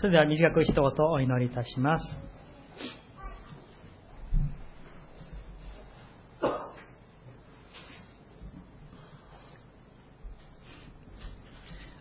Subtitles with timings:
[0.00, 2.16] それでは短く一言お祈りいたします。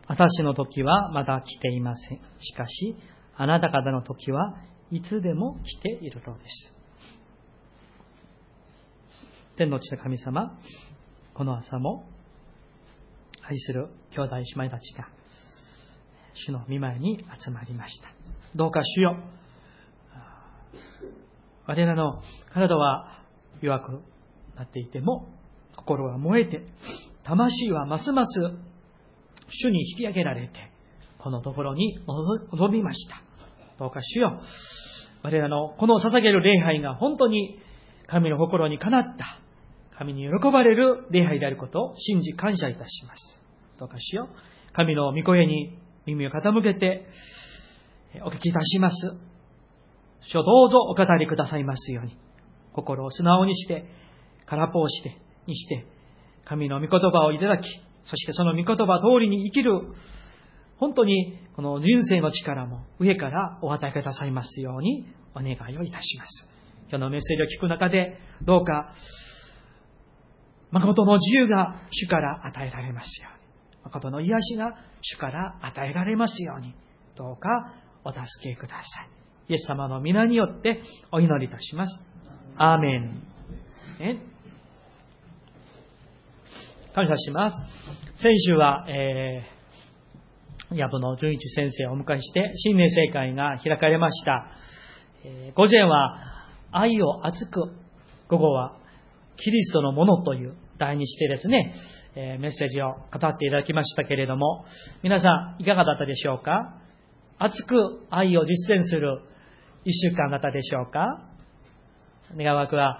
[0.07, 2.19] 私の時はまだ来ていません。
[2.39, 2.95] しかし、
[3.35, 4.55] あなた方の時は
[4.91, 6.73] いつでも来ているのです。
[9.57, 10.57] 天の地の神様、
[11.33, 12.05] この朝も
[13.45, 15.18] 愛する兄弟姉妹たちが
[16.45, 18.07] 主の見舞いに集まりました。
[18.55, 19.17] どうか主よ、
[21.65, 22.21] 我らの
[22.51, 23.23] 体は
[23.61, 23.91] 弱く
[24.55, 25.27] なっていても、
[25.75, 26.65] 心は燃えて、
[27.23, 28.39] 魂はますます
[29.49, 30.71] 主に引き上げられて、
[31.19, 31.99] このところに
[32.51, 33.21] 臨みました。
[33.77, 34.39] どうか主よ、
[35.21, 37.59] 我らのこの捧げる礼拝が本当に
[38.07, 39.39] 神の心にかなった、
[39.97, 43.43] 神に喜ばれる礼拝であることを信じ感謝いたします。
[43.79, 44.73] どうかしよう。
[44.73, 45.77] 神の御声に
[46.15, 47.07] 耳を傾けて
[48.23, 48.95] お聞きいたします。
[50.21, 52.17] 主をどうぞお語りくださいますように。
[52.73, 53.85] 心を素直にして、
[54.45, 55.17] 空っぽをして、
[55.47, 55.85] にして、
[56.45, 57.67] 神の御言葉をいただき、
[58.03, 59.81] そしてその御言葉通りに生きる、
[60.77, 65.05] 本当にこの人生の力も上からお与えくださいますように
[65.35, 66.49] お願いをいたします。
[66.89, 68.93] 今日のメッセージを聞く中で、どうか、
[70.71, 73.38] 誠の自由が主から与えられますように。
[73.83, 76.73] 誠の癒しが主から与えられますように、
[77.15, 79.09] どうかお助けください。
[79.49, 82.03] イエス様の皆によってお祈りいたします。
[82.57, 83.23] アーメン。
[83.99, 84.21] ね、
[86.93, 87.57] 感謝します。
[88.21, 94.47] 先週は、えー、藪野純一先生をお迎えして、新年聖会が開かれました。
[95.25, 97.73] えー、午前は、愛を熱く、
[98.27, 98.77] 午後は、
[99.37, 101.73] キリストのものという題にしてですね、
[102.15, 104.65] えメッセージを語っていただきましたけれども、
[105.03, 106.75] 皆さんいかがだったでしょうか？
[107.37, 109.21] 熱く愛を実践する
[109.85, 111.05] 一週間だったでしょうか？
[112.35, 112.99] 願わくは、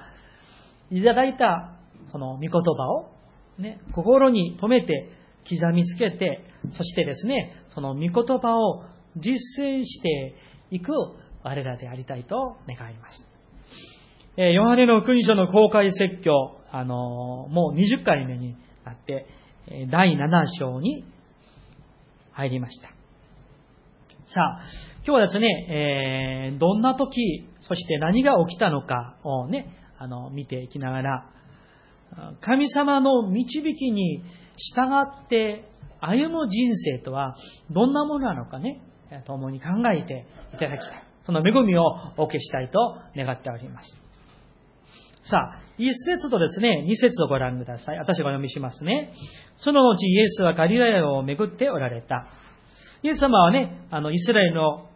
[0.92, 1.76] いただいた
[2.12, 2.60] その御言葉
[2.92, 3.12] を、
[3.58, 5.12] ね、心に留めて
[5.50, 8.84] 刻みつけて、そしてですね、その御言葉を
[9.18, 9.34] 実
[9.64, 10.36] 践して
[10.72, 10.92] いく
[11.44, 13.30] 我らでありたいと願います。
[14.38, 16.32] えヨハネの国書の公開説教、
[16.72, 16.96] あの
[17.50, 18.56] もう20回目に
[18.90, 19.28] なって、
[19.92, 21.06] 第7章に
[22.32, 22.90] 入りました。
[24.26, 24.62] さあ、
[25.06, 31.30] 今日はですね、えー、どんな時、そして何が起きたのかをね、あの、見ていきながら、
[32.42, 34.24] 神様の導きに
[34.76, 34.90] 従
[35.26, 35.66] って
[36.00, 37.36] 歩む人生とは
[37.70, 38.82] どんなものなのかね、
[39.26, 41.04] 共に考えていただきたい。
[41.24, 41.84] その恵みを
[42.18, 44.09] お受けしたいと願っております。
[45.24, 47.98] さあ、一節とですね、二節をご覧ください。
[47.98, 49.14] 私がお読みしますね。
[49.58, 52.28] その後、イエスはガリラヤを巡っておられた。
[53.04, 54.90] イエス様はね、あの、イスラエルの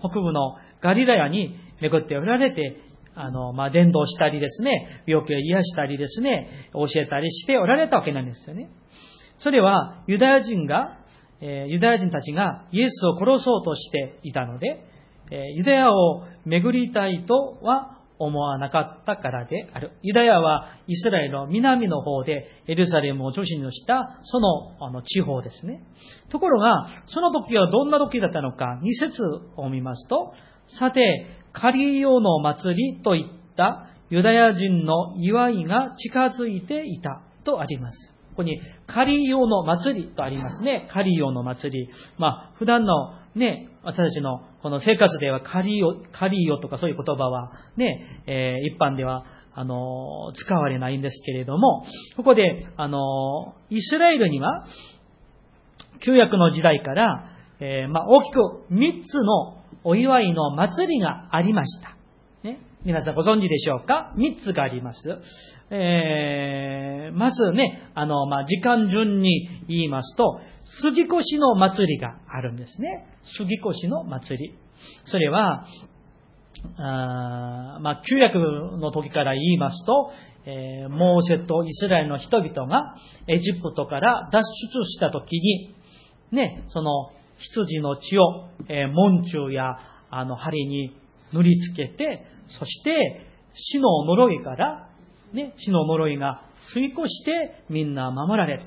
[0.00, 2.76] 北部のガリラヤに巡っておられて、
[3.14, 8.70] あの、まあ、伝道したりですね、病気を癒したりですね、教えたりしておられたわけなんですよね。
[9.38, 10.98] それは、ユダヤ人が、
[11.40, 14.84] え、ユダヤ人たちがイエスを殺そうとしていたので、
[15.30, 19.92] え、ユダヤを巡りたいとは思わなかったからである。
[20.02, 25.82] ユダヤはイスラエルの南の方でエルサレムを中心としたそのあの地方ですね。
[26.30, 29.22] ところが、その時はどんな時だったのか、2節
[29.56, 30.32] を見ますと、
[30.66, 38.14] さて、カリオの祭りといったユダヤ人の祝いが近づいていたとあります。
[38.30, 40.88] ここに、カリオの祭りとありますね。
[40.92, 41.90] カリオの祭り。
[42.18, 49.24] まあ、普段のね、私たちのこの生活ではカリオ、カリオとかそういう言葉はね、えー、一般では、
[49.54, 51.84] あの、使われないんですけれども、
[52.16, 54.64] ここで、あの、イスラエルには、
[56.04, 57.30] 旧約の時代から、
[57.60, 58.38] えー、まあ、大きく
[58.70, 61.97] 3つのお祝いの祭りがありました。
[62.84, 65.18] 皆さんご存知でしょうか ?3 つがあります。
[65.70, 70.40] えー、まずね、あの、まあ、時間順に言いますと、
[70.80, 73.06] 杉越の祭りがあるんですね。
[73.36, 74.54] 杉越の祭り。
[75.06, 75.66] それは、
[76.76, 80.10] あまあ、旧約の時から言いますと、
[80.46, 82.94] えー、モーセとイスラエルの人々が
[83.26, 85.74] エジプトから脱出した時に、
[86.30, 89.76] ね、その羊の血を、えー、門中や
[90.10, 90.96] あの針に
[91.32, 94.88] 塗りつけて、そして死の呪いから、
[95.32, 96.42] ね、死の呪いが
[96.74, 98.64] 吸い越してみんな守られた。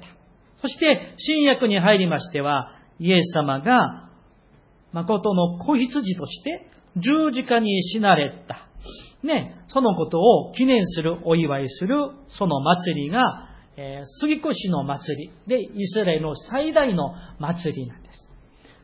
[0.62, 4.10] そして、新約に入りましては、イエス様が、
[4.94, 6.68] 誠の子羊として、
[6.98, 8.68] 十字架に死なれた。
[9.24, 18.30] ね、そのことを記念する、お祝いする、その祭りが、えー、杉越の祭りで、イスラエルの最大の祭りなんです。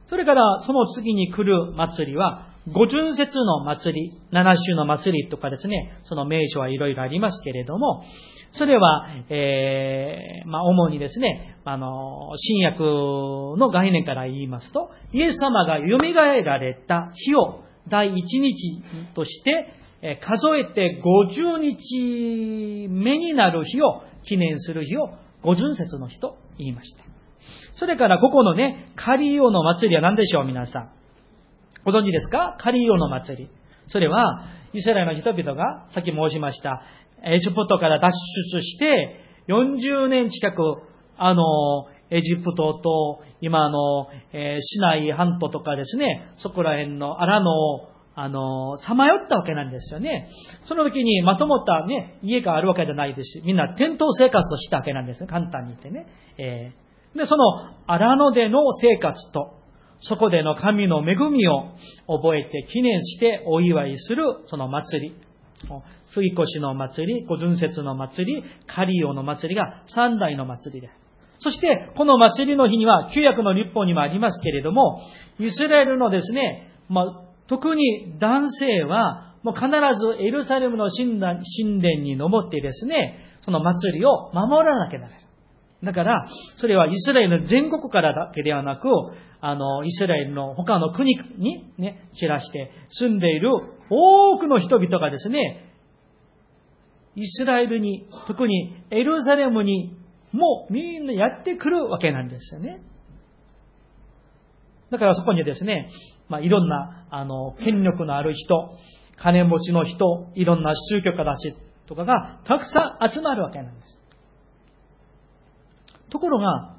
[0.07, 8.03] それからその次に来る祭りは、五巡節の祭り、七種の祭りとかですね、その名称はいろいろありますけれども、
[8.51, 12.81] それは、えー、まあ、主にですね、あの、新約
[13.57, 19.73] の概念から言いますと、イエス様が蘇られた日を第一日として、
[20.21, 25.09] 数えて50日目になる日を記念する日を
[25.41, 27.03] 五巡節の日と言いました。
[27.75, 30.96] それからここのね、カリオの祭りは何でしょう皆さん。
[31.87, 32.57] ご存知ですか？
[32.59, 33.49] カリオの祭り。
[33.87, 34.43] それは、
[34.73, 36.81] イスラエルの人々が、さっき申しました、
[37.23, 38.09] エジプトから脱
[38.53, 40.61] 出して、40年近く、
[41.15, 41.41] あの、
[42.09, 47.51] エジプトと、今の、えー、シナイ半島とかですね、そこら辺のアラの、
[48.15, 50.27] あの、さまよったわけなんですよね。
[50.65, 55.27] その時にまとまったね、家があるわけじゃないですし、みんな転倒生活をしたわけなんですね。
[55.27, 56.05] 簡単に言ってね。
[56.37, 57.45] えー、で、その
[57.87, 59.56] 荒野での生活と、
[60.01, 61.71] そこでの神の恵みを
[62.07, 65.15] 覚えて記念してお祝いするその祭り。
[66.05, 70.93] 水越の祭り、五巡節の祭り、カリオの祭りが三代の祭りです。
[71.39, 75.01] そして、この祭りの日には、旧約の立法にもありますけれども、
[75.39, 77.05] イスラエルのですね、まあ、
[77.47, 81.39] 特に男性は、もう必ずエルサレムの神殿
[82.01, 85.26] に登ってですね、その祭りを守らなきゃならない。
[85.83, 86.25] だから、
[86.57, 88.87] それはイスラエルの全国からだけではなく、
[89.41, 93.51] あの、イスラエルの他の国にね、散らして住んでいる
[93.89, 95.65] 多くの人々がですね、
[97.15, 99.95] イスラエルに、特にエルサレムに
[100.33, 102.81] もみんなやってくるわけなんですよね。
[104.89, 105.89] だからそこにですね、
[106.29, 108.77] まあ、いろんな、あの、権力のある人、
[109.17, 111.55] 金持ちの人、いろんな宗教家たち
[111.87, 113.96] とかがたくさん集まるわけなんです。
[116.09, 116.75] ところが、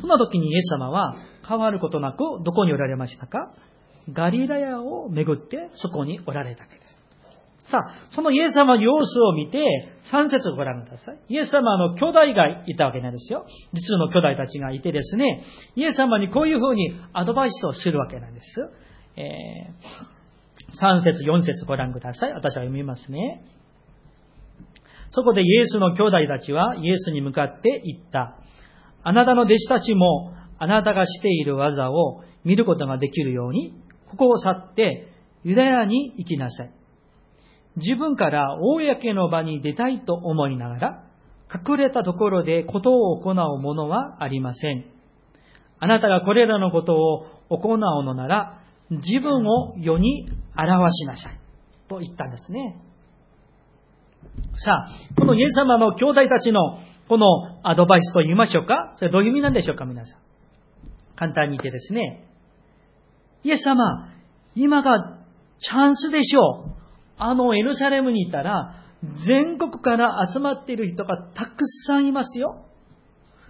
[0.00, 1.14] そんな時にイエス様は
[1.48, 3.52] 変わることなくどこにおられましたか？
[4.12, 6.98] ガリラヤを巡ってそこにおられたわけです。
[7.70, 9.60] さあ、そのイエス様の様子を見て、
[10.10, 11.18] 3節をご覧ください。
[11.28, 13.44] イエス様の兄弟がいたわけなんですよ。
[13.74, 15.42] 実の兄弟たちがいてですね、
[15.76, 18.46] イエス様にこういうふうにアドバイスをするわけなんです。
[19.16, 22.32] えー、3節、4節ご覧ください。
[22.32, 23.44] 私は読みますね。
[25.10, 28.38] そこでイエスの兄弟たちはイエスに向かって言った。
[29.02, 33.74] あなたの弟子たちもあなたがしている技を見ることができるように、
[34.10, 35.12] ここを去って
[35.44, 36.72] ユダヤに行きなさい。
[37.76, 41.04] 自分から公の場に出たいと思いながら、
[41.52, 44.84] 隠れたところでことを行うものはありません。
[45.78, 51.38] あなたがこれらのことを行うのなら、自分を世に表しなさい。
[51.88, 52.76] と言ったんですね。
[54.56, 56.78] さあ、このイエス様の兄弟たちの
[57.08, 57.26] この
[57.62, 58.94] アドバイスと言いましょうか？
[58.96, 59.84] それどういう意味なんでしょうか？
[59.84, 60.20] 皆さん。
[61.16, 62.24] 簡単に言ってですね。
[63.44, 64.12] イエス様、
[64.54, 65.18] 今が
[65.60, 66.70] チャンスでしょう。
[67.16, 68.74] あのエルサレムにいたら、
[69.26, 72.64] 全国から集まっている人がたくさんいますよ。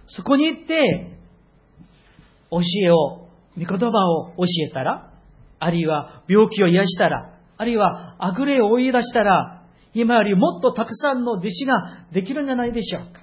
[0.07, 1.17] そこに行って、
[2.51, 3.27] 教えを、
[3.57, 3.75] 御言葉
[4.09, 5.11] を教えたら、
[5.59, 9.58] あるいは病気を癒したら、あるいは悪霊を追い出したら、
[9.93, 13.21] 今よりもっとたくさんの弟子ができるんじゃないでしょうか。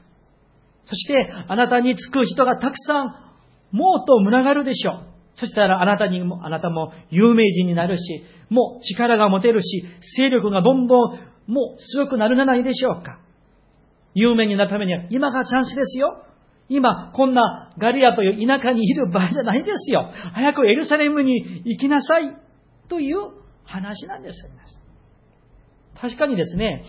[0.84, 1.14] そして、
[1.48, 3.06] あなたにつく人がたくさん、
[3.72, 5.06] もっと群がるでしょう。
[5.34, 9.84] そしたらあなたにも、あなたも有名人になるし、もう力が持てるし、
[10.16, 13.18] 勢力がどんどんもう強くなるんじゃないでしょうか。
[14.14, 16.22] 有名になるためには今がチャンスですよ。
[16.68, 20.10] 今、こんなガリアという田舎にいる場合じゃないですよ。
[20.32, 22.36] 早くエルサレムに行きなさい。
[22.88, 23.18] という
[23.64, 24.42] 話なんです。
[26.00, 26.82] 確かにですね、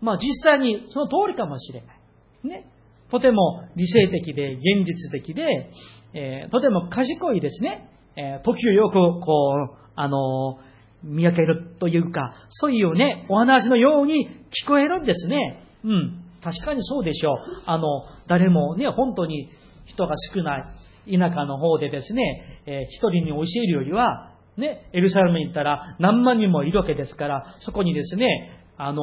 [0.00, 2.48] まあ実際にその通りかもしれない。
[2.48, 2.66] ね。
[3.10, 5.70] とても理性的で現実的で、
[6.14, 7.90] えー、とても賢いですね。
[8.16, 14.28] えー、時をよくこう、あのー、見分けるというか、そういうね、お話のように
[14.64, 15.64] 聞こえるんですね。
[15.84, 16.24] うん。
[16.42, 17.36] 確かにそうでしょう。
[17.66, 17.84] あの、
[18.26, 19.48] 誰もね、本当に
[19.86, 20.58] 人が少な
[21.06, 29.02] い田舎の方でですね、えー、一人に教えるよりは、ね、エルサレムに行ったら何万人もいるわけですから、そこにですね、あの、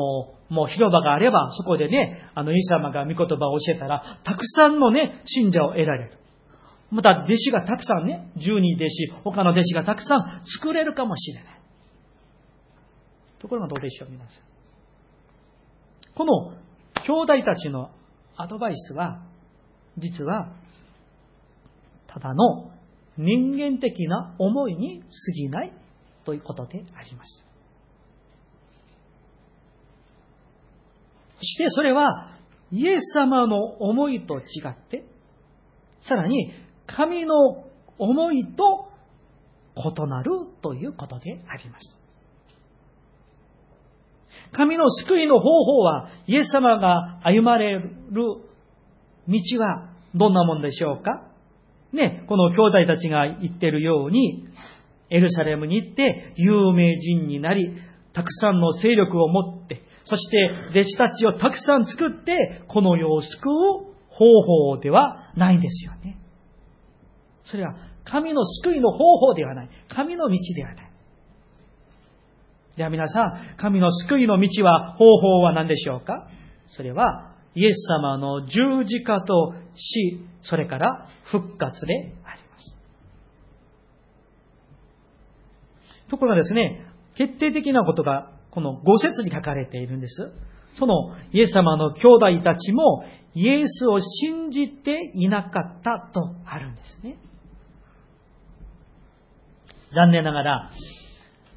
[0.50, 6.19] もう広場があれば、そこでね、あの、イエス様が御言葉を教えたら、たくさんのね、信者を得られる。
[6.91, 11.62] また、弟子がたくさんね、十人弟子、他の弟子がたくさん作れるかもしれない。
[13.39, 14.43] ところがどうでしょう、皆さん。
[16.15, 16.53] この
[17.05, 17.91] 兄弟たちの
[18.38, 19.24] アドバイスは、
[19.97, 20.53] 実は、
[22.07, 22.71] ただの
[23.17, 25.05] 人間的な思いに過
[25.36, 25.74] ぎない
[26.25, 27.45] ということであります。
[31.38, 32.31] そしてそれは
[32.72, 35.05] イエス様の思いと違って、
[36.01, 36.51] さらに
[36.88, 37.65] 神の
[37.98, 38.89] 思いと
[39.75, 40.31] 異なる
[40.62, 41.98] ということであります。
[44.51, 51.34] 神の救いの方法は、イエス様が歩まれる道はどんなもんでしょうか？
[51.95, 54.45] ね、この兄弟たちが言ってるように、
[55.09, 57.71] エルサレムに行って有名人になり、
[58.13, 66.17] たくさんの勢力を持って、そして弟子たちをたくさん作って、この世を救う方法ではないんですよね。
[67.43, 69.69] それは神の救いの方法ではない。
[69.89, 70.91] 神の道ではない。
[72.77, 76.27] では皆さん、神の救いの道は、方法は何でしょうか？
[76.67, 82.77] それは、イエス様の十字架と死、それから復活であります。
[86.09, 86.85] ところがですね、
[87.15, 90.31] 決定的なことが、この五節に書かれているんです。
[90.75, 97.17] そのイエス様の兄弟たちもイエスを信じていなかったとあるんですね。
[99.93, 100.71] 残念ながら、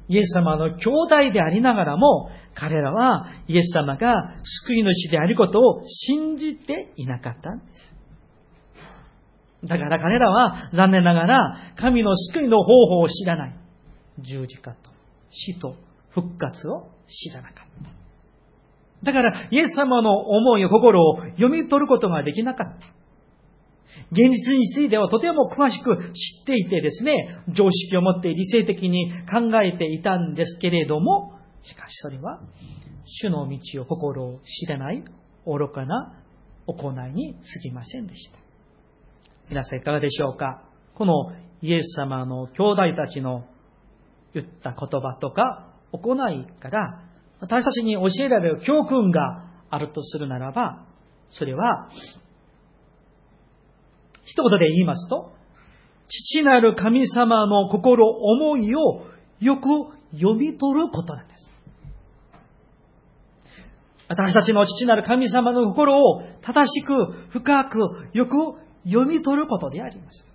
[0.07, 4.31] イエス様の兄弟でありながらも、彼らはイエス様が
[4.65, 7.88] 救い主であることを信じていなかったんです。
[9.63, 13.55] だから彼らは残念ながら神の救いの方法を知らない。
[14.19, 14.89] 十字架と
[15.29, 15.75] 死と
[16.09, 17.99] 復活を知らなかった。
[19.03, 22.87] だから、イエス様の思い、心を読み取ることができなかった。
[24.11, 27.13] 現実についてはとても詳しく知っていてですね、
[27.49, 32.41] 常識を持って理性的に考えていたんですけれども、しかしそれは、
[33.05, 35.03] 主の道を心を知らない
[35.45, 36.13] 愚かな
[36.67, 38.48] 行いに過ぎませんでした。
[39.49, 40.61] 皆さんいかがでしょうか？
[40.93, 41.31] この
[41.63, 43.45] イエス様の兄弟たちの
[44.35, 47.01] 言った言葉とか行いから
[47.39, 50.85] 私たちに教えられる教訓があるとするならば、
[51.29, 51.89] それは
[54.23, 55.31] 一言で言いますと、
[56.07, 59.07] 父なる神様の心、思いを
[59.39, 59.61] よく
[60.15, 61.51] 読み取ることなんです。
[64.09, 66.93] 私たちの父なる神様の心を正しく、
[67.31, 67.79] 深く、
[68.13, 68.35] よく
[68.85, 70.25] 読み取ることであります。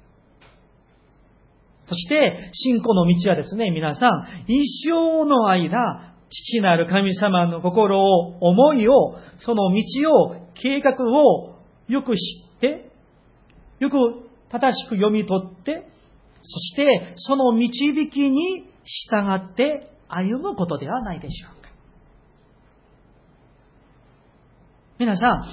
[1.86, 11.56] そして、信仰の道はですね、皆さん、一生の間、父なる神様の心を、思いを、その道を、計画を
[11.88, 12.18] よく知
[12.56, 12.90] って、
[13.80, 13.96] よく
[14.50, 15.86] 正しく読み取って、
[16.42, 18.66] そしてその導きに
[19.08, 21.70] 従って歩むことではないでしょうか。
[24.98, 25.44] 皆さん、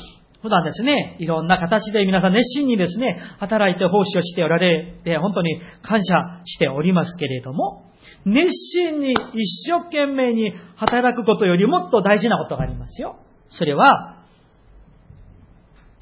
[0.41, 7.91] 普段ですね、いろんな形で皆さん熱心にですね、働いて奉仕をしておられて、本当に感謝しておりますけれども、
[8.25, 13.17] 熱心に一生懸命に働くことよりもっと大事なことがありますよ。
[13.49, 14.17] それは、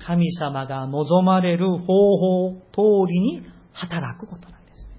[0.06, 3.44] 神様が望まれる方法通りに
[3.74, 4.90] 働くことなんです。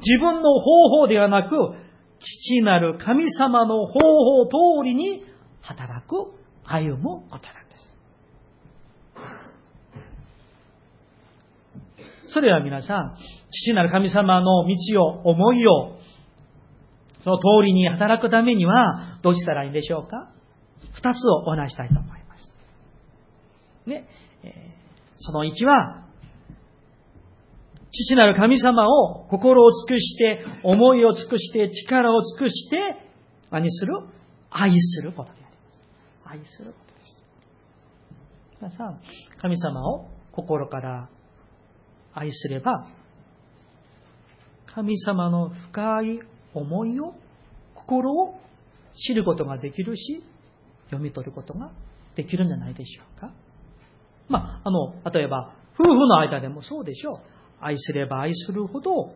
[0.00, 1.56] 自分の方法ではなく、
[2.24, 5.22] 父なる神様の方法通りに
[5.60, 6.32] 働く、
[6.64, 7.76] 歩むことなんで
[12.26, 12.32] す。
[12.32, 13.16] それは皆さん、
[13.50, 15.98] 父なる神様の道を、思いを、
[17.22, 20.30] その通りに働くためには、どうしたらいいんでしょうか？
[20.94, 22.54] 二つをお話したいと思います。
[23.86, 24.08] ね、
[25.18, 26.03] その1は、
[27.94, 32.76] 父なる神様を心を尽くして、思いを尽くして、力を尽くして、
[33.50, 33.94] 何する？
[34.50, 36.40] 愛することであります。
[36.40, 37.24] 愛することです。
[38.60, 39.00] 皆さん、
[39.40, 41.08] 神様を心から
[42.12, 42.88] 愛すれば、
[44.66, 46.20] 神様の深い
[46.52, 47.14] 思いを、
[47.74, 48.40] 心を
[48.94, 50.24] 知ることができるし、
[50.86, 51.70] 読み取ることが
[52.16, 53.32] できるんじゃないでしょうか。
[54.28, 57.33] まあ、あの、例えば、夫婦の間でもそうでしょう。
[57.60, 59.12] 愛すれば愛するほど、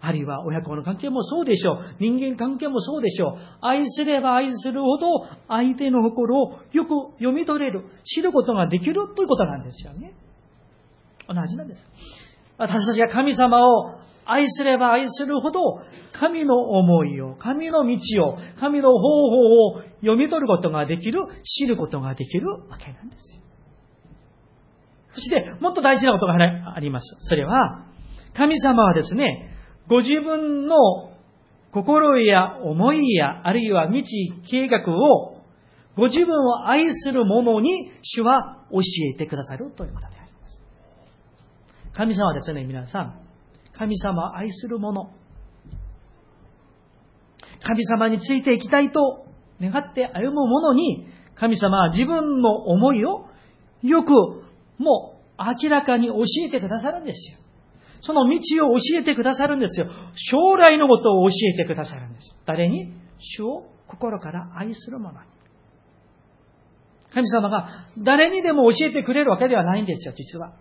[0.00, 1.96] あるいは親子の関係もそうでしょう。
[1.98, 3.38] 人間関係もそうでしょう。
[3.60, 5.06] 愛すれば愛するほど、
[5.48, 10.14] 相手の心をよく読み取れる、知ることができるということなんですよね。
[11.26, 11.84] 同じなんです。
[12.58, 15.60] 私たちが神様を愛すれば愛するほど、
[16.12, 23.42] 神の思いを、神の道を、神の方法を読み取ることができる、知ることができるわけなんですよ。
[25.12, 26.34] そして、もっと大事なことが
[26.74, 27.16] あります。
[27.20, 27.86] それは、
[28.34, 29.56] 神様はですね、
[29.88, 30.76] ご自分の
[31.72, 34.02] 心や思いや、あるいは道、
[34.50, 35.42] 計画を、
[35.96, 38.80] ご自分を愛する者に主は教
[39.12, 40.60] えてくださるということであります。
[41.94, 43.20] 神様はですね、皆さん、
[43.72, 45.10] 神様を愛する者、
[47.60, 49.26] 神様についていきたいと
[49.60, 53.26] 願って歩む者に、神様は自分の思いを
[53.82, 54.12] よく
[54.78, 56.14] もう明らかに教
[56.46, 57.38] えてくださるんですよ。
[58.00, 59.88] その道を教えてくださるんですよ。
[60.14, 62.34] 将来のことを教えてくださるんです。
[62.46, 62.92] 誰に？
[63.18, 65.26] 主を心から愛する者に。
[67.12, 70.52] 神様が誰にでも教えてくれるわけではないんですよ、実は。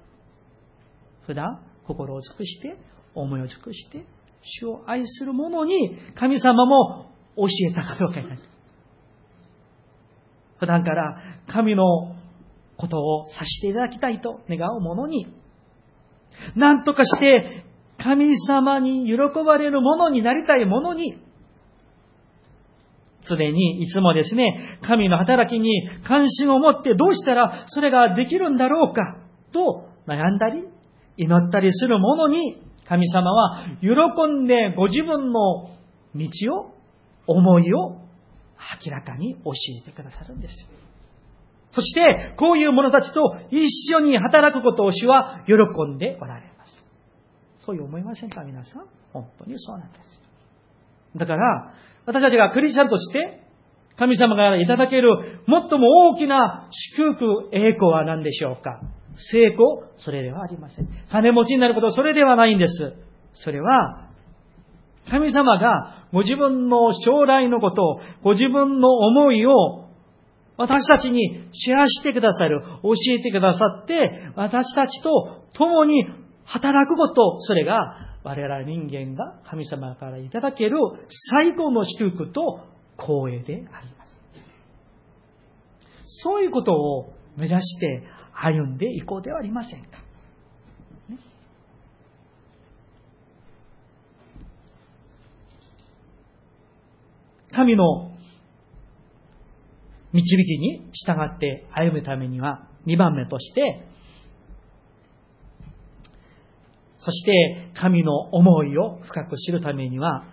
[1.26, 2.78] 普段、心を尽くして、
[3.14, 4.06] 思いを尽くして、
[4.42, 8.42] 主を愛する者に神様も教えたかどうかになる。
[10.60, 12.16] 普段から神の
[12.78, 15.28] ことをさしていただきたいと願う者に、
[16.56, 17.64] 何とかして
[17.98, 21.18] 神様に喜ばれる者になりたい者に、
[23.28, 29.18] 常にいつもですね、神の働きに関心を持ってどうしたらそれができるんだろうか
[29.52, 30.64] と悩んだり、
[31.18, 33.90] 祈ったりする者に神様は喜
[34.44, 35.70] んでご自分の
[36.16, 36.78] 道を、
[37.30, 37.98] 思いを
[38.86, 40.54] 明らかに教えてくださるんです。
[41.72, 45.54] そして、こういう者たちと一緒に働くことを主は喜
[45.88, 46.72] んでおられます。
[47.66, 50.22] そういう思いませんか皆さん本当にそうなんです。
[51.18, 51.74] だから、
[52.06, 53.44] 私たちがクリスチャンとして、
[53.98, 55.10] 神様からいただける
[55.48, 58.80] 最も大きな祝福、栄光は何でしょうか
[59.32, 60.88] 成功それではありません。
[61.12, 62.94] 金持ちになることそれではないんです。
[63.34, 64.08] それは、
[65.10, 69.87] 神様がご自分の将来のことを、ご自分の思いを
[70.58, 76.04] 私たちにシェアしてくださる、教えてくださって、私たちと共に
[76.46, 80.78] 働くこと、それが我々人間が神様からいただける
[81.32, 82.60] 最高の祝福と
[82.98, 84.18] 光栄であります。
[86.24, 90.08] そういうことを目指して歩んでいこうではありませんか。
[97.52, 98.17] 神の
[100.18, 103.88] 導きに従って歩むためには、2番目として、
[107.00, 110.26] そして神の思いを深く知るためには、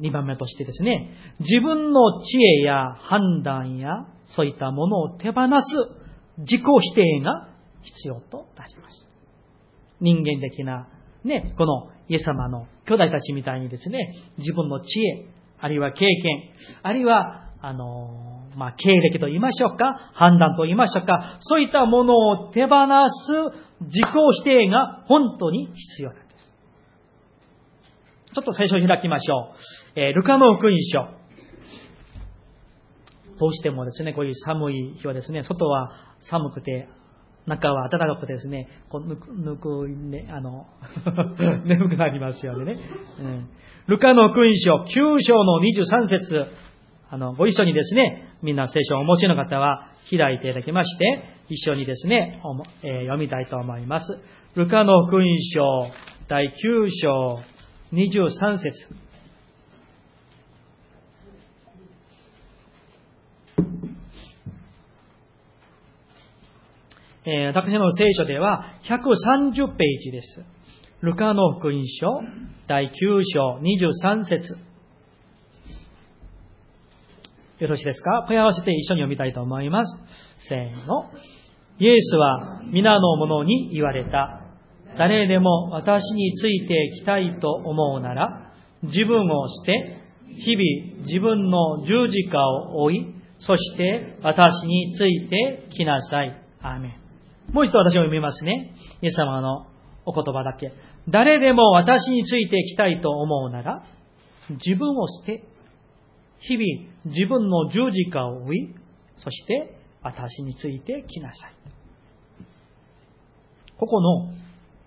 [0.00, 5.76] 2番目としてですね、自分の知恵や判断やそういったものを手放す
[6.38, 7.48] 自己否定が
[7.82, 9.08] 必要となります。
[10.00, 10.88] 人間的な、
[11.24, 15.26] ね、このイエス様の兄弟たちみたいにですね、自分の知恵、
[15.60, 16.50] あるいは経験、
[16.82, 23.32] あるいは、あの、まあ、経歴と言いましょうか、判断と言いましょうか、そういったものを手放す
[23.82, 24.04] 自己
[24.42, 26.52] 否定が本当に必要なんです。
[28.34, 29.52] ちょっと最初に開きましょ
[29.96, 30.00] う。
[30.00, 31.06] えー、ルカの福音書。
[33.38, 35.92] どうしてもですね、こういう寒い日はですね、外は
[36.28, 36.88] 寒くて、
[37.46, 40.66] 中は暖かくてですね、こうぬく、ぬく、ね、あの
[41.64, 42.76] 眠くなりますよね。
[43.20, 43.48] うん、
[43.86, 46.46] ルカの福音書9章の23節
[47.12, 52.40] あの、ご一緒にですね、みんな聖書をお持ちの方は開いていただきまして、一緒にですね、
[52.82, 54.18] えー、読みたいと思います。
[54.54, 55.62] ルカの福音書
[56.26, 57.38] 第9章
[57.92, 58.72] 23節
[67.24, 70.42] えー、私の聖書では130ページです。
[71.02, 72.08] ルカの福音書
[72.66, 74.71] 第9章23節
[77.62, 78.24] よろしいですか？
[78.26, 79.96] 声合わせて一緒に読みたいと思います。
[80.48, 81.12] せーの。
[81.78, 84.40] イエスは皆の者に言われた。
[84.98, 89.96] 誰でも私についてきたいと思うなら、自分を捨て、
[90.26, 96.36] 日々自分の十字架を追い、そして私についてきなさい。
[96.62, 97.54] アーメン。
[97.54, 98.74] もう一度私を読みますね。
[99.02, 99.68] イエス様の
[100.04, 100.72] お言葉だけ。
[101.08, 103.84] 誰でも私についてきたいと思うなら、
[104.50, 105.44] 自分を捨て、
[106.42, 108.74] 日々自分の十字架を追い、
[109.16, 111.52] そして私について来なさい。
[113.76, 114.32] ここの、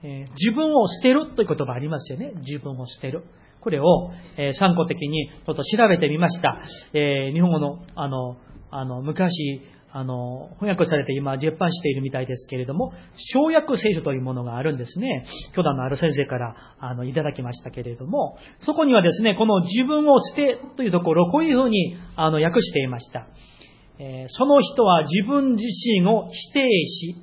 [0.03, 2.31] えー、自分を捨てるという言葉ありますよね。
[2.35, 3.23] 自分を捨てる。
[3.61, 6.59] これを、えー、参考的にちょっと調べてみました。
[6.93, 8.37] えー、日本語の、あの、
[8.71, 9.31] あの、昔、
[9.97, 15.25] あの、翻訳されて今、絶版しているみたいですけれども、省略聖書というものがあるんですね。
[15.55, 23.27] 教団のある先生から、あの、いただきましたけれども、そこにはですね、この自分を捨てというところ、こういうふうに、あの、訳していました。
[23.97, 27.15] えー、その人は自分自身を否定し、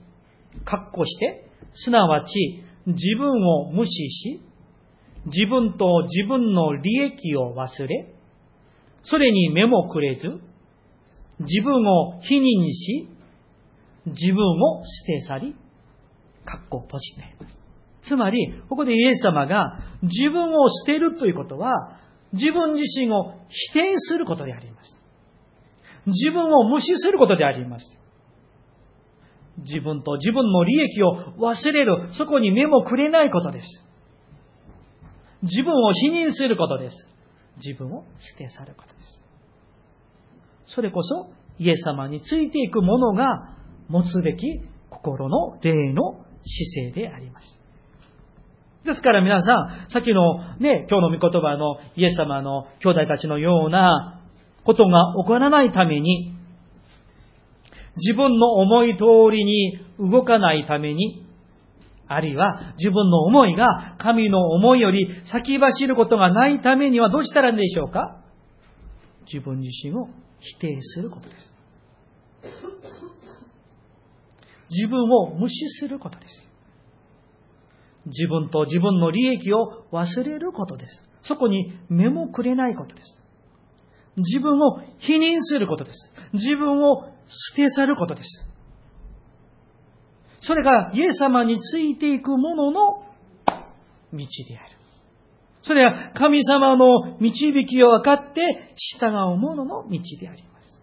[0.65, 4.41] 確固して、すなわち、自分を無視し、
[5.27, 8.15] 自分と自分の利益を忘れ、
[9.03, 10.41] それに目もくれず、
[11.45, 13.09] 自分を否認し、
[14.07, 15.57] 自分を捨て去り、
[16.45, 17.61] 格好を閉じています。
[18.03, 21.99] つまり、ここでイエス様が自分を捨てるということは、
[22.33, 25.01] 自分自身を否定することであります。
[26.07, 27.99] 自分を無視することであります。
[29.59, 33.67] 自分と自分の利益を忘れる、そこに目もくれないことです。
[35.43, 36.97] 自分を否認することです。
[37.65, 39.22] 自分を捨て去ることです。
[40.75, 43.55] それこそ、イエス様についていくものが
[43.89, 47.61] 持つべき心の霊の姿勢であります。
[48.85, 54.21] ですから皆さん、さっきのね、今日の御言葉のイエス様の兄弟たちのような
[54.65, 56.35] ことが起こらないために、
[57.97, 61.27] 自分の思い通りに動かないために、
[62.09, 68.22] あるいは自分の思いが神の思いより先走ることがないためにはどうしたらいいんでしょうか？
[69.33, 70.09] 自分自身を
[70.40, 71.53] 否定することです。
[74.71, 76.49] 自分を無視することです。
[78.07, 81.05] 自分と自分の利益を忘れることです。
[81.23, 83.23] そこに目もくれないことです。
[84.16, 86.12] 自分を否認することです。
[86.33, 88.51] 自分を捨て去ることです。
[90.40, 93.05] それがイエス様についていくものの
[94.12, 94.18] 道
[94.49, 94.82] である。
[95.62, 98.40] それは神様の導きを分かって
[98.98, 100.81] 従うものの道であります。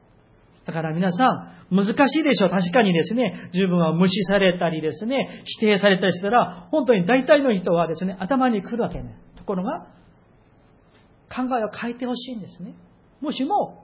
[0.65, 2.49] だから皆さん、難しいでしょう。
[2.49, 9.17] 確かにですね、自分は無視されたりですね、否定されたりしたら、本当に大体の人はですね、頭に来るわけね。
[9.35, 9.87] ところが、
[11.29, 12.73] 考えを変えてほしいんですね。
[13.21, 13.83] もしも、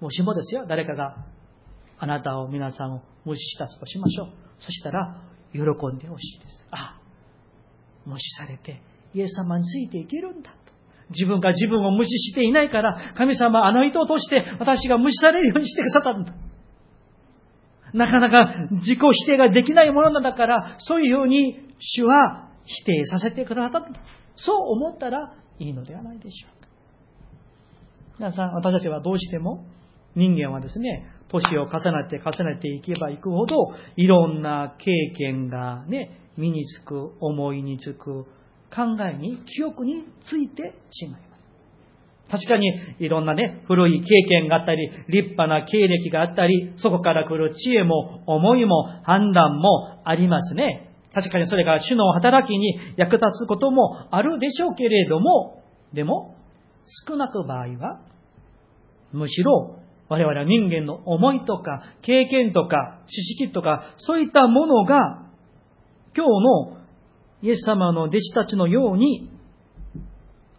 [0.00, 1.16] もしもですよ、誰かが
[1.98, 4.28] あなたを皆さんを無視したとしましょう。
[4.60, 6.66] そしたら、喜んでほしいです。
[6.70, 7.00] あ、
[8.06, 8.80] 無視されて、
[9.14, 10.56] イエス様についていけるんだと。
[11.10, 16.34] 自分が自分を無視していないから、神様あの人を通して私が無視されるようにしてくださったんだ。
[17.92, 24.00] なかなか自己否定ができないものなんだから、そういうように主は否定させてくださったんだ。
[24.36, 26.68] そう思ったらいいのではないでしょうか。
[28.18, 29.64] 皆さん、私たちはどうしても
[30.14, 33.56] 人間はですね、年を重ねて重ねていけばいくほど、
[33.96, 38.26] いろんな経験がね、身につく、思いにつく、
[38.74, 42.40] 考えに、記憶についてしまいます。
[42.44, 50.90] 確かに、いろんなね、古い経験があったり、立派な経歴があったり、そこから来る知恵も、思いも、判断もありますね。
[51.12, 56.36] 確かにそれが主の働きに役立つこともあるでしょうけれども、でも、
[57.08, 58.00] 少なく場合は、
[59.12, 64.98] むしろ我々は人間の思いとか経験とか知識とかそういったものが
[66.16, 66.79] 今日の
[67.42, 69.30] イエス様の弟子たちのように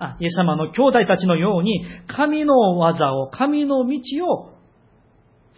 [0.02, 4.50] あ、イエス様の兄弟たちのように神の技を、神の道を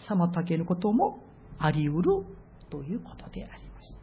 [0.10, 1.24] 妨げることも
[1.58, 2.26] あり得る
[2.70, 4.00] ということであります。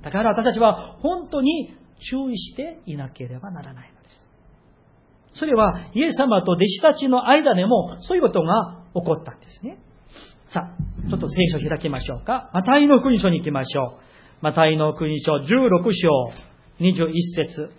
[0.00, 4.28] だから私たちは本当に注意していなければならないのです。
[5.40, 9.78] それはイエス様と弟子たちの間でもそういうことが起こったんですね。
[10.52, 12.48] さあ、ちょっと聖書を開きましょうか。
[12.54, 14.13] マタイの国書に行きましょう。
[14.40, 15.46] マタイの国書16
[15.92, 16.32] 章
[16.80, 17.70] 21節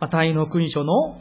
[0.00, 1.18] マタイの国書の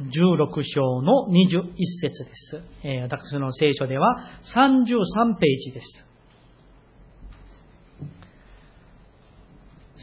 [0.00, 2.62] 16章の21節です。
[2.82, 4.16] えー、私の聖書では
[4.54, 6.13] 33ページです。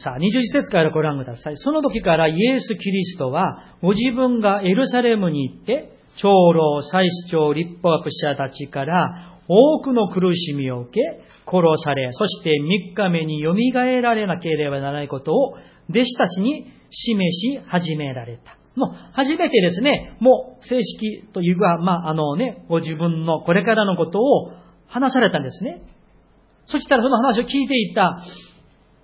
[0.02, 1.56] さあ、20節からご覧ください。
[1.56, 11.00] その時からイエス・キリストは、ご自分がエルサレムに行って、長老、祭司長、立法学者たちから多くの苦しみを受け、
[11.46, 12.50] 殺され、そして
[12.92, 13.54] 3日目に蘇
[14.02, 15.54] られなければならないことを
[15.88, 18.56] 弟子たちに示し始められた。
[18.74, 24.52] もう、初めてですね、もう正式というか、まあ、あのね、ご自分のこれからのことを
[24.88, 25.82] 話されたんですね。
[26.66, 28.22] そしたらその話を聞いていた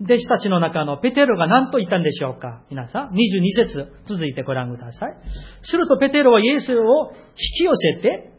[0.01, 2.63] 弟子たちの中のペテロが何と言ったんでしょうか？
[2.71, 3.17] 皆さん、22
[3.57, 5.17] 節続いてご覧ください。
[5.63, 7.17] するとペテロはイエスを引
[7.59, 8.33] き寄せて、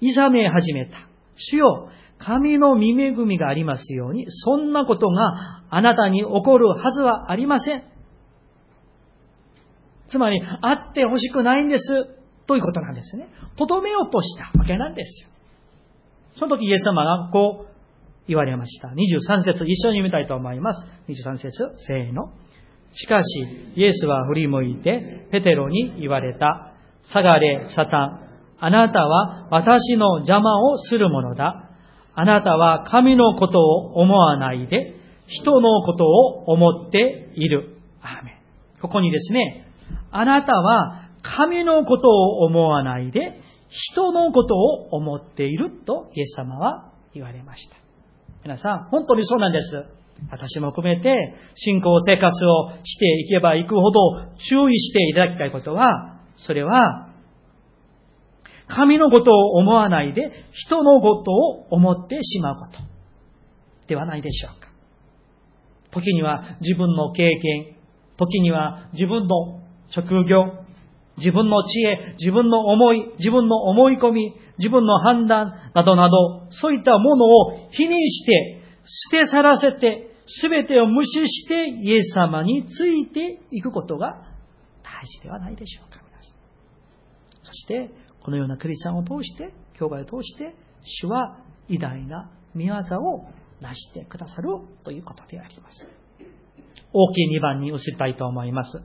[0.00, 0.96] いざめ始めた。
[1.36, 7.84] 主よ、神の見恵みがありますように、そんなことがあなたに起こるはずはありません。
[10.08, 11.84] つまり、あってほしくないんです。
[12.46, 13.28] ということなんですね。
[13.56, 15.28] とどめようとしたわけなんですよ。
[16.36, 17.71] その時イエス様がこう
[18.32, 18.88] 言われました。
[18.88, 20.86] 23節一緒に読みたいと思います。
[21.08, 21.50] 23節
[21.86, 22.32] せーの。
[22.94, 23.26] しかし、
[23.76, 26.72] イエスは振り向いて、ペテロに言われた。
[27.02, 28.20] 下がれ、サタン。
[28.58, 31.70] あなたは私の邪魔をするものだ。
[32.14, 34.94] あなたは神のことを思わないで、
[35.26, 37.76] 人のことを思っている。
[38.02, 38.34] アーメン
[38.80, 39.66] ここにですね、
[40.10, 47.81] あなたは神のことを思わないで、人のことを思っているとイエス様は言われました。
[48.42, 49.84] 皆さん、本当にそうなんです。
[50.30, 54.00] 私も含めて信仰生活をしていけばいくほど
[54.36, 57.08] 注意していただきたいことは、それは、
[58.68, 62.78] 神のことを思わないで人のことを思ってしまうこと
[63.86, 64.70] ではないでしょうか。
[65.90, 67.76] 時には自分の経験、
[68.16, 70.61] 時には自分の職業、
[71.18, 78.62] 自分の知恵、自分の思い、自分の思い込み、自分の判断などなど、そういったものを否認して、
[79.10, 84.22] 捨て去らせて、すべてを無視してイエス様についていくことが
[84.82, 86.34] 大事ではないでしょうか、皆さん。
[87.44, 93.26] そして、このようなクリスチャンを通して、教会を通して、主は偉大な見業を
[93.60, 94.48] 成してくださる
[94.84, 95.84] ということであります。
[96.92, 98.82] 大きい2番に移りたいと思います。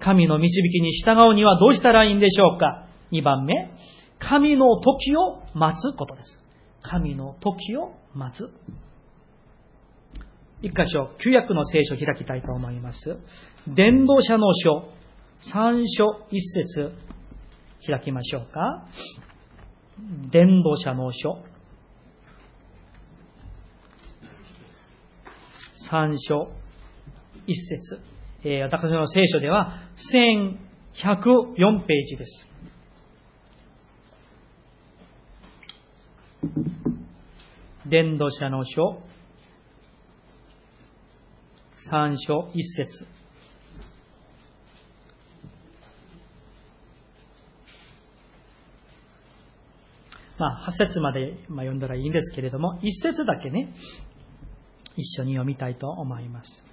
[0.00, 3.54] 神の導きに従うにはどうしたらいいんでしょうか ?2 番目、
[4.18, 6.40] 神の時を待つことです。
[6.82, 8.50] 神の時を待つ。
[10.62, 13.18] 一箇所、旧約の聖書を開きたいと思います。
[13.66, 14.88] 伝道者の書、
[15.52, 16.92] 三書一節、
[17.86, 18.86] 開きましょうか。
[20.30, 21.38] 伝道者の書、
[25.90, 26.50] 三書
[27.46, 28.13] 一節。
[28.46, 29.72] えー、私の聖書では
[30.12, 32.48] 1104ページです。
[37.88, 39.00] 伝道者の書、
[41.90, 43.06] 三書一節。
[50.38, 53.72] まあ、8節まで、ま、読んだらいいんですけれども、1節だけね、
[54.96, 56.63] 一緒に読みたいと思います。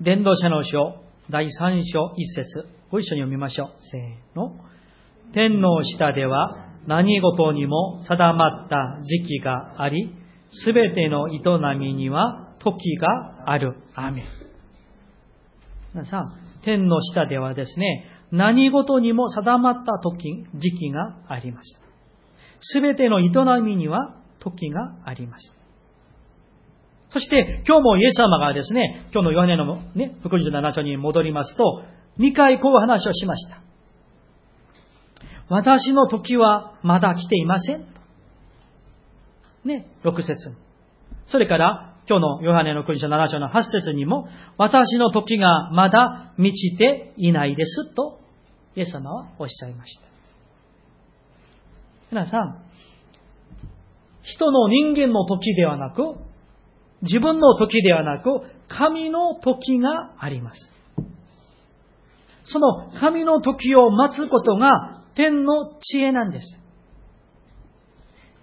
[0.00, 0.96] 伝道者の書、
[1.30, 1.48] 第3
[1.84, 3.68] 章1節ご一緒に読みましょう。
[3.78, 4.56] せーの。
[5.32, 10.12] 天の下では何事にも定まった時期があり、
[10.50, 11.40] すべての営
[11.78, 13.76] みには時がある。
[13.94, 14.24] アメ
[15.94, 16.32] 皆さん、
[16.64, 21.80] 天の下ではですね、何事にも定まった時、時期があります。
[22.60, 23.30] すべての営
[23.62, 25.63] みには時があります。
[27.14, 31.84] そして、今日もイエス様がですね、今日のヨハネのね、福音書7章に戻りますと、
[32.18, 33.62] 2回こう話をしました。
[35.48, 37.86] 私の時はまだ来ていません。
[39.64, 40.34] ね、6節。
[41.26, 44.26] それから、今日のヨハネの福音書7章の8節にも、
[44.58, 48.18] 私の時がまだ満ちていないですと、
[48.74, 50.08] イエス様はおっしゃいました。
[52.10, 52.58] 皆さん、
[54.22, 56.16] 人の人間の時ではなく、
[57.04, 58.28] 自分の時ではなく、
[58.68, 60.72] 神の時があります。
[62.44, 66.60] その神の時を待つことが天の知恵なんです。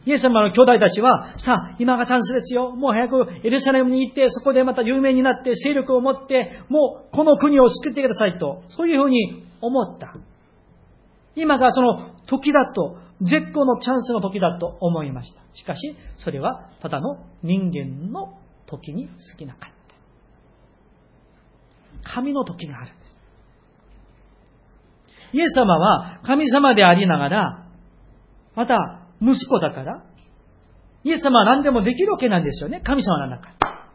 [0.05, 2.71] イエス様の兄弟たちは、さあ、今がチャンスですよ。
[2.71, 10.15] もう早くエルサレムに行って、そこでまた有名になって、勢力を持って、もうこの国を救ってくださいと、そういうふうに思った。
[11.35, 15.41] 今がその時だと、絶好のチャンスの時だと思いました。
[15.53, 18.40] しかし、それはただの人間の
[18.71, 19.69] 時に過ぎなかっ
[22.03, 22.13] た。
[22.13, 23.17] 神の時があるんです。
[25.33, 27.67] イエス様は神様でありながら、
[28.55, 28.77] また
[29.21, 30.03] 息子だから、
[31.03, 32.81] イエス様は何でもできるわけなんですよね。
[32.83, 33.49] 神様の中。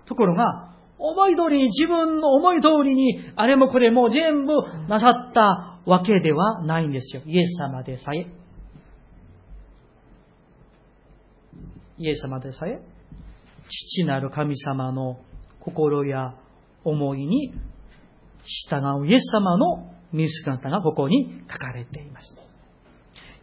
[0.07, 4.55] ところが、思い通りに、自分の思い通りに、あれもこれも全部
[4.89, 7.23] なさったわけではないんですよ。
[7.27, 8.27] イエス様でさえ。
[11.99, 12.81] イエス様でさえ、
[13.69, 15.19] 父なる神様の
[15.61, 16.35] 心や
[16.85, 17.53] 思いに
[18.71, 22.37] 従うイエス様の見姿がここに書かれています。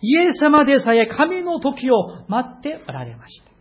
[0.02, 3.52] イエス様でさえ神の時を待っておられました。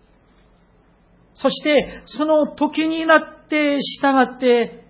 [1.35, 4.85] そして、その時になって従って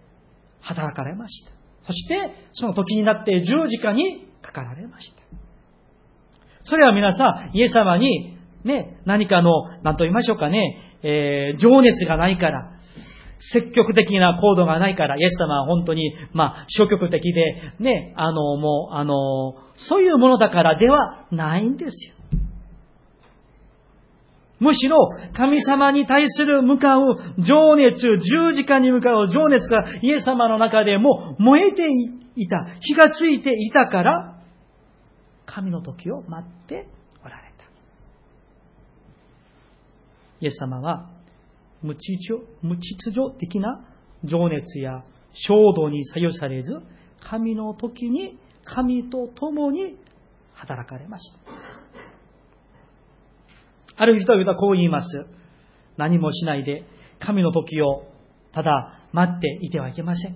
[0.60, 1.52] 働かれました。
[1.84, 5.22] そして、その時になって十字架にかかられました。
[6.64, 9.50] それは皆さん、イエス様に、ね、何かの、
[9.82, 12.72] 何と言いましょうかね、えー、情熱がないから、
[13.52, 22.14] 積極的な行動がないから、イエス様は本当に、まあ、消極的で、ね、あの、もう、あの、そういうものだからではないんですよ。
[24.60, 31.82] むしろ、神様に対する向かう情熱、十字架に向かう情熱がイエス様の中でも燃えて
[32.36, 34.38] いた、火がついていたから、
[35.46, 36.86] 神の時を待って
[40.42, 41.08] イエス様は
[41.82, 43.84] 無秩序無秩序的な
[44.24, 46.74] 情熱や衝動に左右されず、
[47.20, 49.96] 神の時に神と共に
[50.54, 51.38] 働かれました。
[54.02, 55.26] ある人々はこう言います。
[55.96, 56.84] 何もしないで
[57.20, 58.04] 神の時を
[58.52, 60.34] ただ待っていてはいけません。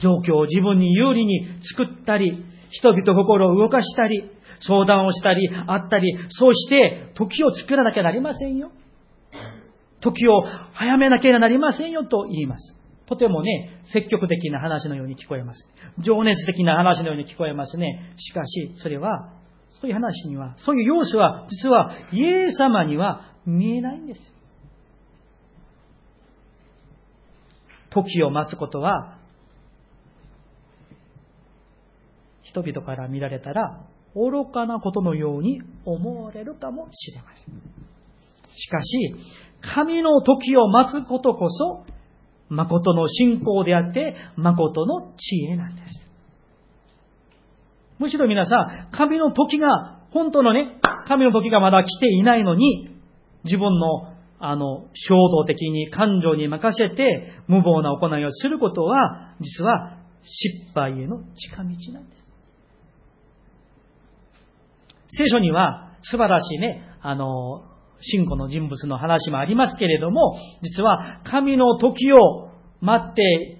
[0.00, 1.44] 状況を自分に有利に
[1.76, 8.70] 作ったり、人々心を動かしたり、相談をしたり、会ったり、そうして時を作らなきゃなりませんよ。
[10.10, 10.42] 時を
[10.72, 12.74] 早めなければなりませんよと言います。
[13.06, 15.66] とてもね、積極的な話のように聞こえます。
[15.98, 18.14] 情熱的な話のように聞こえますね。
[18.18, 19.32] しかし、それは、
[19.70, 24.20] そういう話には、そういう要素は、実は、イエス様には見えないんです。
[27.90, 29.16] 時を待つことは、
[32.42, 37.54] 人々から見られたら、愚かなことのように思われるかもしれません。
[38.58, 39.14] しかし、
[39.60, 41.84] 神の時を待つことこそ、
[42.48, 46.00] 誠の信仰であって、誠の知恵なんです。
[47.98, 52.90] むしろ皆さん、神の時が、本当のね、神の時がまだ来ていないのに、
[53.44, 62.18] 自分の、あの、衝動的に感情に任せて、無謀な行いをすることは、実は失敗への近道なんです。
[65.16, 67.62] 聖書には素晴らしいね、あの、
[68.00, 73.58] 信仰の人物の話もありますけれども、実は神の時を待って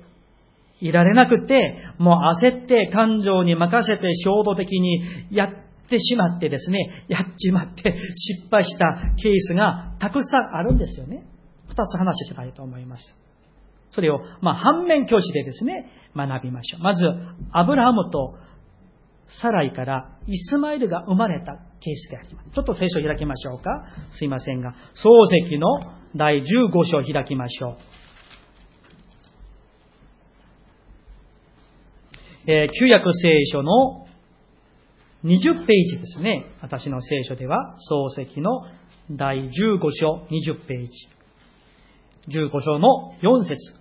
[0.81, 11.27] いられなくて、もう焦って感情に任せて衝動的にやってしまってですね、やっちまって失敗したケースがたくさんあるんですよね。
[11.69, 13.17] 二つ話したいと思います。
[13.91, 16.83] それを、まあ、反面教師でですね、学びましょう。
[16.83, 17.05] まず、
[17.53, 18.35] アブラハムと
[19.41, 22.51] サライからイスマイルが生まれたケースであります。
[22.51, 23.71] ちょっと聖書を開きましょうか。
[24.13, 25.09] すいませんが、漱
[25.45, 25.67] 石の
[26.17, 26.45] 第15
[26.85, 27.77] 章を開きましょう。
[32.51, 34.07] えー、旧約聖書の
[35.25, 36.47] 20ページですね。
[36.63, 38.63] 私の聖書では、漱石の
[39.11, 39.51] 第15
[39.93, 40.91] 章20ページ。
[42.29, 43.78] 15章の4節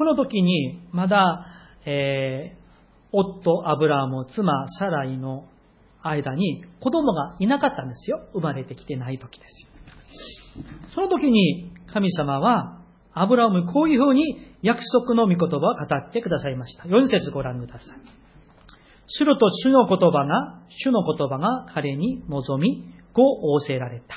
[0.00, 1.44] この時に、まだ、
[1.84, 5.44] えー、夫、アブラーム、妻、サライの
[6.02, 8.26] 間に子供がいなかったんですよ。
[8.32, 10.94] 生まれてきてない時です。
[10.94, 12.80] その時に神様は、
[13.12, 15.70] アブラームこういうふうに約束の御言葉を語
[16.08, 16.84] ってくださいました。
[16.84, 17.98] 4節ご覧ください。
[19.06, 24.14] すると主の言葉が、主の言葉が彼に望み、こう仰せられた。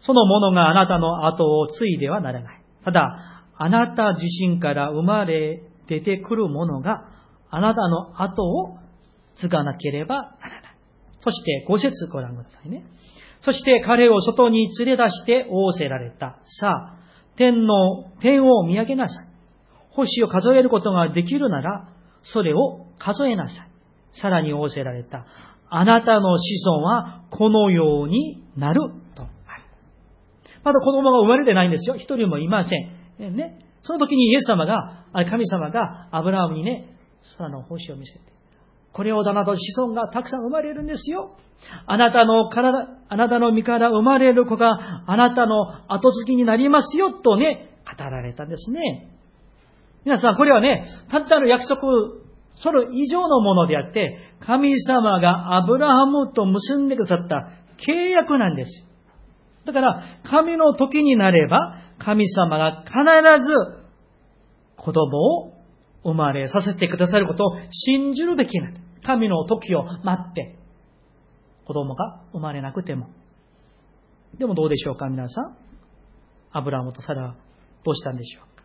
[0.00, 2.62] そのものがあなたの後を継いではならない。
[2.84, 7.04] ただ、あなた自身から生まれ出てくるものが
[7.50, 8.78] あなたの後を
[9.40, 10.76] 継がなければならない。
[11.20, 12.84] そして5節ご覧くださいね。
[13.40, 16.38] そして彼を外に連れ出して仰せられた。
[16.60, 16.98] さあ、
[17.36, 19.28] 天の、天を見上げなさい。
[19.90, 21.88] 星を数えることができるなら、
[22.22, 23.70] それを数えなさい。
[24.12, 25.26] さらに仰せられた。
[25.68, 28.80] あなたの子孫はこのようになる
[29.14, 29.26] と。
[30.64, 31.96] まだ子供が生まれてないんですよ。
[31.96, 32.93] 一人もいません。
[33.18, 33.58] ね。
[33.82, 36.96] その時にイエス様が、神様がアブラハムにね、
[37.38, 38.20] 空の星を見せて、
[38.92, 41.36] これをだなと子孫がたくさん生まれるんですよ。
[41.86, 49.10] あなたの体、あなたの身から生まれる子があなたの後継ぎになりますよとね、語られたんですね。
[50.04, 51.80] 皆さん、これはね、たったの約束、
[52.56, 58.70] それ以上のものであって、神様がアブラハムと結んでくださった契約なんです。
[59.64, 62.94] だから、神の時になれば、神様が必
[63.44, 63.84] ず
[64.76, 65.52] 子供を
[66.04, 68.80] 生まれさせてくださることを信じるべきなんだ。
[69.04, 70.56] 神の時を待って、
[71.66, 73.08] 子供が生まれなくても。
[74.38, 75.56] でもどうでしょうか、皆さん。
[76.52, 77.34] アブラムとサラは
[77.84, 78.64] どうしたんでしょうか。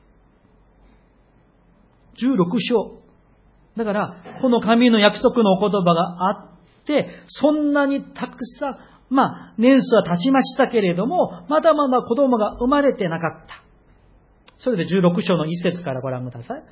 [2.17, 2.99] 16章。
[3.77, 6.31] だから、この神の約束のお言葉があ
[6.83, 8.77] って、そんなにたくさん
[9.09, 13.63] まあ、年数は経ちましたけれども、まだまだ子供が生まれてなかった。
[14.59, 16.63] それで16章の一節からご覧ください。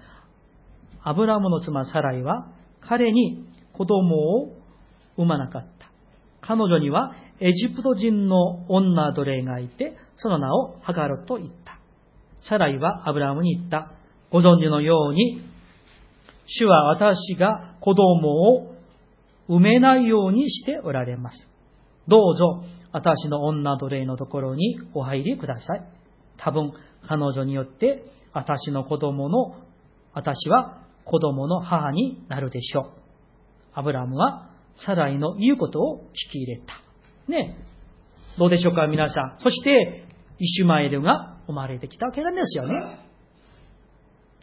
[1.03, 2.49] アブラムの妻サライは
[2.81, 4.53] 彼に子供を
[5.15, 5.89] 産まなかった。
[6.41, 11.79] 彼女にはエジプト人の女奴隷がいて、その名をハガルと言った。
[12.41, 13.91] サライはアブラムに言った。
[14.31, 15.41] ご存知のように、
[16.45, 18.75] 主は私が子供を
[19.47, 21.47] 産めないようにしておられます。
[22.07, 25.83] どうぞ私の女奴隷のところにお入りください。
[26.37, 26.71] 多分
[27.07, 28.03] 彼女によって
[28.33, 29.55] 私の子供の、
[30.13, 32.85] 私は子供の母になるでしょう。
[33.73, 34.49] アブラムは
[34.85, 36.73] サライの言うことを聞き入れた。
[37.31, 37.57] ね。
[38.37, 39.35] どうでしょうか皆さん。
[39.39, 40.05] そして、
[40.39, 42.99] イシュマエルが生まれてきたわけなんですよね。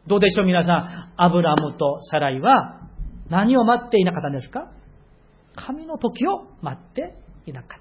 [0.07, 1.23] どうでしょう皆さん。
[1.23, 2.89] アブラムとサライは
[3.31, 4.71] 何を待っていなかったんですか？
[5.55, 7.15] 神の時を待って
[7.47, 7.81] いなかっ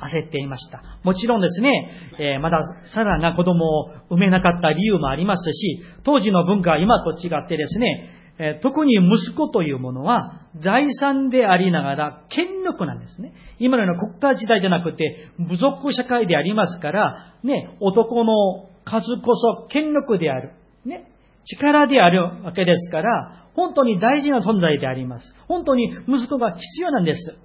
[0.00, 0.06] た。
[0.06, 0.82] 焦っていました。
[1.02, 2.62] もちろんですね、えー、まだ
[2.94, 13.34] サラが子供を産めなかった理由もありますし、当時の文化は今と違ってですね、え、特に息子というものは財産でありながら権力なんですね。
[13.58, 20.52] 今のような国家時代じゃなくて部族社会でありますから、ね、男の数こそ権力である。
[20.86, 21.12] ね、
[21.44, 25.34] 力であるわけですから、本当に大事な存在であります。
[25.46, 27.36] 本当に息子が必要なんです。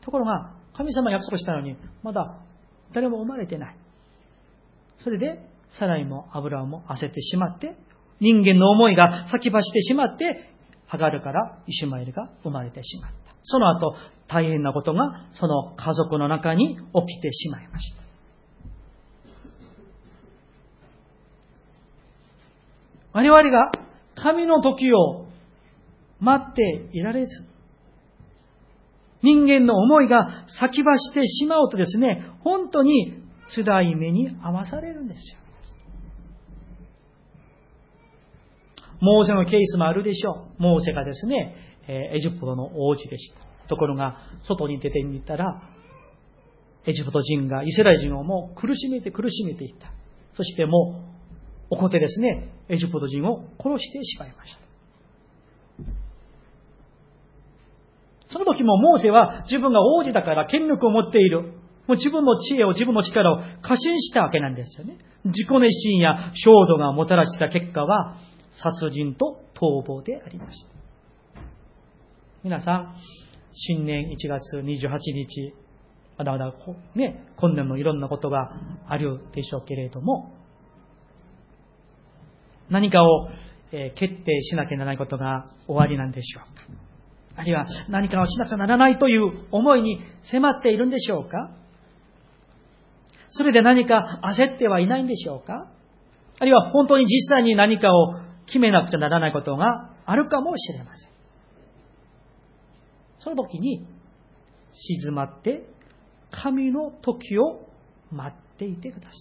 [0.00, 2.38] ところが、神様約束したのに、まだ
[2.92, 3.76] 誰も生まれてない。
[4.98, 5.40] それで、
[5.78, 7.76] サライもアブラも焦ってしまって、
[8.20, 10.50] 人間の思いが先走ってしまって、
[10.86, 13.34] ハガルからイシュマエルが生まれてしまった。
[13.42, 13.94] その後、
[14.26, 16.80] 大変なことがその家族の中に起
[17.18, 18.02] きてしまいました。
[23.12, 23.72] 我々が
[24.14, 25.26] 神の時を
[26.20, 27.44] 待っていられず、
[29.22, 33.14] 人間の思いが先走ってしまうとですね、本当に
[33.54, 35.38] 辛い目に遭わされるんですよ。
[39.00, 40.62] モーセのケースもあるでしょう。
[40.62, 41.56] モーセがですね、
[41.88, 43.68] エジプトの王子でした。
[43.68, 45.62] ところが、外に出てみたら、
[46.86, 49.92] エジプト人がイスラエル人をもう苦しめて苦しめていった。
[50.34, 51.02] そしても
[51.70, 54.67] う、怒ってですね、エジプト人を殺してしまいました。
[58.28, 61.42] その時もモーセは自分が王子だから権力を持っている。
[61.86, 64.98] もう自分の知恵を自分の力を過信したわけなんですよね。
[65.24, 68.16] 自己熱心や衝動がもたらした結果は、
[68.50, 70.68] 殺人と逃亡でありました。
[72.44, 72.94] 皆さん、
[73.52, 75.54] 新年1月28日、
[76.18, 76.52] まだまだ
[76.94, 78.50] ね、今年もいろんなことが
[78.86, 80.34] あるでしょうけれども、
[82.68, 83.28] 何かを
[83.70, 86.87] 決定しなきゃならないことが終わりなんでしょうか。
[87.38, 91.50] あるいは何かをしなくちゃならないという思いに迫っているんでしょうか？
[93.30, 95.70] それで何か焦ってはいないんでしょうか？
[96.40, 98.14] あるいは本当に実際に何かを
[98.46, 101.10] 決めなくちゃならないことがあるかもしれません。
[103.18, 103.86] その時に
[104.72, 105.68] 静まって
[106.30, 107.68] 神の時を
[108.10, 109.12] 待っていてください。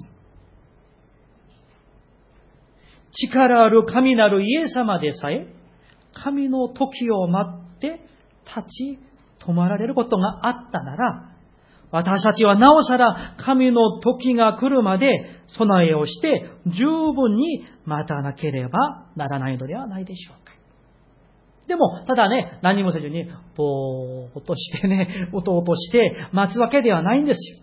[3.30, 5.48] 力ある神なるイエス様でさえ
[6.14, 8.02] 神の時を待って
[8.46, 9.00] 立ち
[9.46, 11.38] 止まられることがあったなら、
[11.92, 15.08] 私たちはなおさら神の時が来るまで
[15.48, 20.58] 備えをして十分に待たなければならないのではないでしょうか。
[21.68, 27.58] でも、ただね、何もせずに、ぼーっとしてね、 おとおとして待つわけではないんですよ。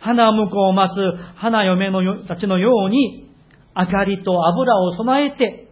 [0.00, 1.00] 花婿を待つ
[1.36, 3.30] 花嫁のたちのように、
[3.74, 5.63] 明かりと油を備えて、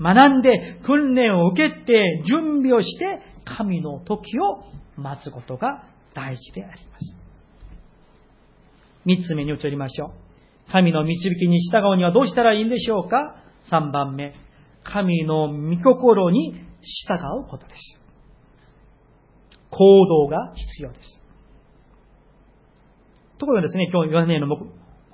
[0.00, 4.64] 学んで訓練を受けて準備をして神の時を
[4.96, 5.84] 待つことが
[6.14, 7.16] 大事であります。
[9.04, 10.10] 三つ目に移りましょう。
[10.72, 13.36] 神の導きに従うにはどうしたらいいんでしょうか？
[13.64, 14.34] 三番目。
[14.82, 18.00] 神の御心に従うことです。
[19.70, 21.20] 行動が必要です。
[23.38, 24.46] ところがですね、今日ヨハネの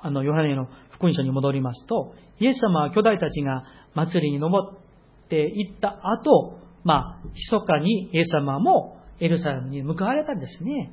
[0.00, 3.64] あのヨハネの福音書に戻りますと、イエス様は兄弟たちが
[3.96, 10.92] 祭りに登っていった後、まあ、密かにイエス様もエルサレムに向かわれたんですね。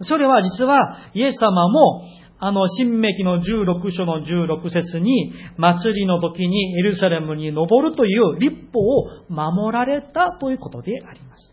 [0.00, 2.02] それは実はイエス様も
[2.40, 11.52] あの、新明記の16章の16節に、祭りの時にエルサレムに登るという立法を守られたということであります。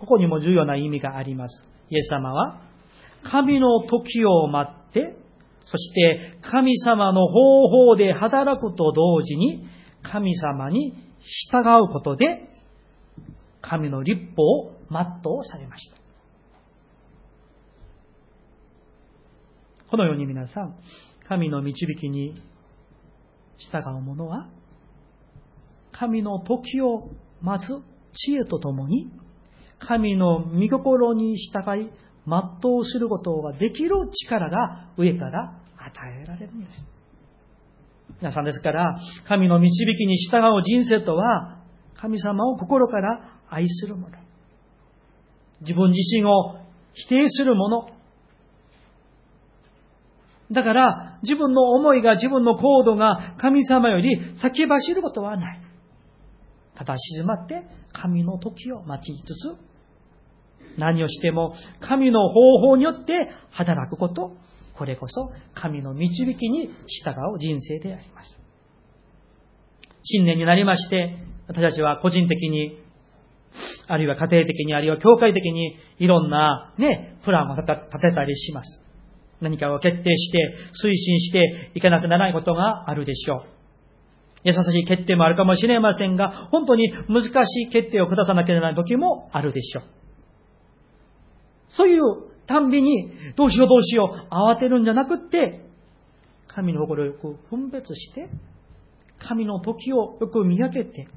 [0.00, 1.64] ここにも重要な意味があります。
[1.88, 2.60] イエス様は、
[3.22, 5.16] 神の時を待って、
[5.66, 9.66] そして神様の方法で働くと同時に、
[10.02, 10.94] 神様に
[11.50, 12.48] 従うことで、
[13.60, 15.96] 神の立法を全うされました。
[19.90, 20.76] このように皆さん、
[21.28, 22.40] 神の導きに
[23.58, 24.48] 従う者は、
[25.90, 27.10] 神の時を
[27.40, 27.68] 待つ
[28.16, 29.10] 知恵とともに、
[29.78, 31.90] 神の御心に従い、
[32.26, 36.86] 全うすることができる力が上から与えられるんです。
[38.20, 38.98] 皆さんですから、
[39.28, 41.58] 神の導きに従う人生とは、
[41.94, 44.16] 神様を心から愛するもの。
[45.60, 46.56] 自分自身を
[46.94, 47.88] 否定するもの。
[50.52, 55.60] だから、自分の思いが自分の行動が神様より先走ることはない。
[56.74, 57.62] ただ静まって
[57.92, 59.56] 神の時を待ちつつ、
[60.78, 63.12] 何をしても神の方法によって
[63.50, 64.36] 働くこと、
[64.76, 68.38] これこそ神の導きに従う人生であります。
[70.04, 71.16] 新年になりまして、
[71.48, 72.78] 私たちは個人的に、
[73.88, 78.84] あるいは家庭的に、あるいは教会的に、いろんなね、プランを立てたりします。
[79.40, 80.38] 何かを決定して、
[80.84, 83.42] 推進していかなくならないことがあるでしょう。
[84.44, 89.84] 優しい決定もあるかもしれませんが、本当に難しい決定を下さなきゃならない時もあるでしょう。
[91.76, 92.02] そういう
[92.46, 95.60] たんびに、どうしようどうしよう、慌てるんじゃなくって、
[96.48, 98.28] 神の心をよく分別して、
[99.18, 101.08] 神の時をよく見分けて、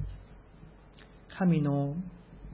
[1.38, 1.94] 神の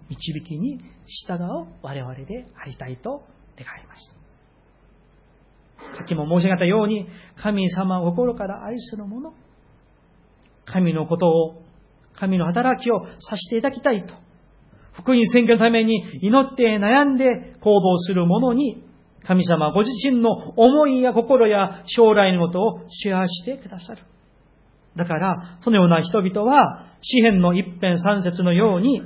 [0.09, 0.79] 導きに
[1.27, 3.23] 従う我々でありたいと
[3.59, 4.17] 願います。
[5.97, 9.33] さっきも申し上げたように、神様を心から愛する者、
[10.65, 11.63] 神のことを、
[12.15, 14.15] 神の働きをさせていただきたいと、
[14.97, 18.83] 福音宣言のために祈って悩んで行動する者に、
[19.27, 24.03] 神様ご自身の思いや心や将来のことをシェアしてくださる。
[24.97, 29.03] だから、そのような人々は、詩篇の一辺三節のように、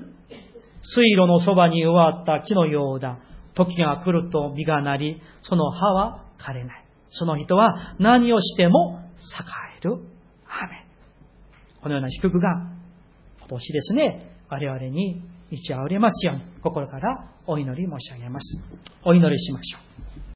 [0.83, 3.19] 水路のそばに植わった木のようだ。
[3.55, 6.85] 時が来ると実がなり、その葉は枯れない。
[7.11, 9.95] その人は何をしても栄える。
[10.47, 10.87] アメ
[11.83, 12.49] このような祝福が、
[13.39, 18.59] 今年ですね、我々に満ち溢れますように、心からお祈り申し上げます。
[19.05, 20.10] お祈りしましょう。